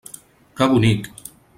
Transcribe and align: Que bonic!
Que 0.61 0.69
bonic! 0.73 1.13